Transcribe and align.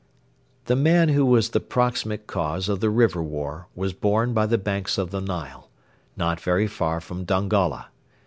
The 0.65 0.75
man 0.75 1.09
who 1.09 1.23
was 1.23 1.49
the 1.51 1.59
proximate 1.59 2.25
cause 2.25 2.67
of 2.67 2.79
the 2.79 2.89
River 2.89 3.21
War 3.21 3.67
was 3.75 3.93
born 3.93 4.33
by 4.33 4.47
the 4.47 4.57
banks 4.57 4.97
of 4.97 5.11
the 5.11 5.21
Nile, 5.21 5.69
not 6.17 6.39
very 6.41 6.65
far 6.65 6.99
from 6.99 7.23
Dongola. 7.23 7.85